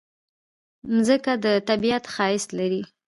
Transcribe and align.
مځکه 0.93 1.33
د 1.43 1.45
طبیعت 1.69 2.03
ښایست 2.13 2.49
لري. 2.59 2.81